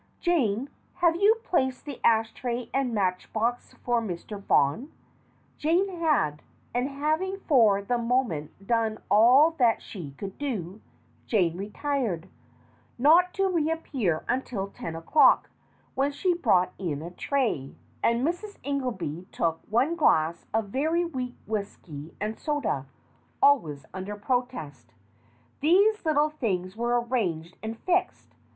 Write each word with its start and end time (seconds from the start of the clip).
"Jane, 0.19 0.69
have 0.95 1.15
you 1.15 1.35
placed 1.43 1.85
the 1.85 2.01
ash 2.03 2.33
tray 2.33 2.71
and 2.73 2.91
match 2.91 3.31
box 3.33 3.75
for 3.85 4.01
Mr. 4.01 4.41
Vaughan?" 4.41 4.91
Jane 5.59 5.89
had, 5.99 6.41
and 6.73 6.89
having 6.89 7.39
for 7.41 7.83
the 7.83 7.99
mo 7.99 8.23
ment 8.23 8.65
done 8.65 8.97
all 9.11 9.51
that 9.59 9.79
she 9.79 10.13
could 10.17 10.39
do, 10.39 10.81
Jane 11.27 11.55
retired, 11.55 12.27
not 12.97 13.31
to 13.35 13.47
reappear 13.47 14.25
until 14.27 14.71
ten 14.71 14.95
o'clock, 14.95 15.51
when 15.93 16.11
she 16.11 16.33
brought 16.33 16.73
in 16.79 17.03
a 17.03 17.11
tray, 17.11 17.75
and 18.01 18.25
Mrs. 18.25 18.57
Ingelby 18.63 19.27
took 19.31 19.59
one 19.69 19.95
glass 19.95 20.47
of 20.51 20.69
very 20.69 21.05
weak 21.05 21.35
whisky 21.45 22.11
and 22.19 22.39
soda, 22.39 22.87
always 23.39 23.85
under 23.93 24.15
protest. 24.15 24.93
These 25.59 26.03
little 26.03 26.31
things 26.31 26.75
were 26.75 26.99
arranged 26.99 27.55
and 27.61 27.77
fixed. 27.81 28.33